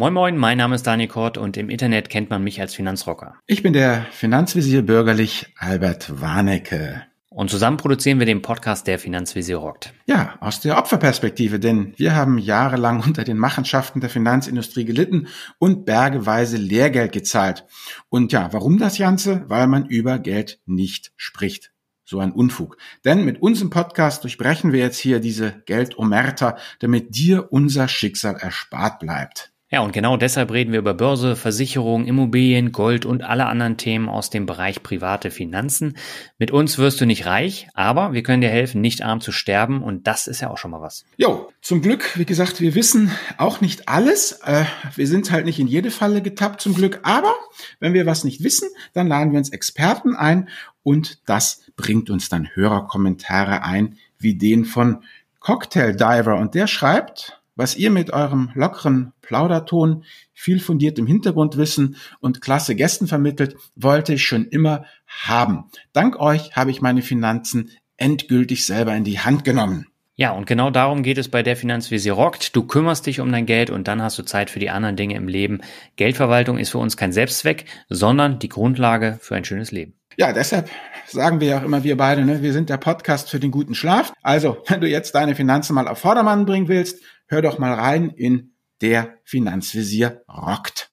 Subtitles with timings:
[0.00, 3.34] Moin Moin, mein Name ist Daniel Kort und im Internet kennt man mich als Finanzrocker.
[3.46, 7.02] Ich bin der Finanzvisier bürgerlich Albert Warnecke.
[7.28, 9.92] Und zusammen produzieren wir den Podcast Der Finanzvisier rockt.
[10.06, 15.28] Ja, aus der Opferperspektive, denn wir haben jahrelang unter den Machenschaften der Finanzindustrie gelitten
[15.58, 17.66] und bergeweise Lehrgeld gezahlt.
[18.08, 19.44] Und ja, warum das Ganze?
[19.48, 21.72] Weil man über Geld nicht spricht.
[22.04, 22.78] So ein Unfug.
[23.04, 28.98] Denn mit unserem Podcast durchbrechen wir jetzt hier diese Geldomerta, damit dir unser Schicksal erspart
[28.98, 29.52] bleibt.
[29.72, 34.08] Ja, und genau deshalb reden wir über Börse, Versicherung, Immobilien, Gold und alle anderen Themen
[34.08, 35.96] aus dem Bereich private Finanzen.
[36.38, 39.84] Mit uns wirst du nicht reich, aber wir können dir helfen, nicht arm zu sterben
[39.84, 41.04] und das ist ja auch schon mal was.
[41.18, 44.40] Jo, zum Glück, wie gesagt, wir wissen auch nicht alles.
[44.44, 44.64] Äh,
[44.96, 47.32] wir sind halt nicht in jede Falle getappt zum Glück, aber
[47.78, 50.48] wenn wir was nicht wissen, dann laden wir uns Experten ein
[50.82, 55.04] und das bringt uns dann Hörerkommentare ein, wie den von
[55.38, 62.40] Cocktail Diver und der schreibt, was ihr mit eurem lockeren Plauderton, viel fundiertem Hintergrundwissen und
[62.40, 65.66] klasse Gästen vermittelt, wollte ich schon immer haben.
[65.92, 69.86] Dank euch habe ich meine Finanzen endgültig selber in die Hand genommen.
[70.16, 72.56] Ja, und genau darum geht es bei der Finanzvisier rockt.
[72.56, 75.16] Du kümmerst dich um dein Geld und dann hast du Zeit für die anderen Dinge
[75.16, 75.60] im Leben.
[75.96, 79.99] Geldverwaltung ist für uns kein Selbstzweck, sondern die Grundlage für ein schönes Leben.
[80.20, 80.68] Ja, deshalb
[81.06, 83.74] sagen wir ja auch immer, wir beide, ne, wir sind der Podcast für den guten
[83.74, 84.12] Schlaf.
[84.20, 88.10] Also, wenn du jetzt deine Finanzen mal auf Vordermann bringen willst, hör doch mal rein
[88.10, 90.88] in der Finanzvisier rockt.